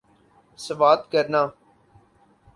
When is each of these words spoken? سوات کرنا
سوات 0.65 1.01
کرنا 1.11 1.43